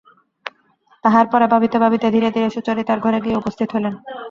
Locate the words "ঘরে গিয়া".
2.99-3.39